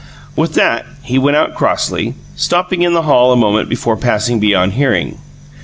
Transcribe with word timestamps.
With 0.35 0.55
that, 0.55 0.87
he 1.03 1.19
went 1.19 1.37
out 1.37 1.53
crossly, 1.53 2.15
stopping 2.35 2.81
in 2.81 2.93
the 2.95 3.03
hall 3.03 3.31
a 3.31 3.35
moment 3.37 3.69
before 3.69 3.95
passing 3.95 4.39
beyond 4.39 4.73
hearing. 4.73 5.19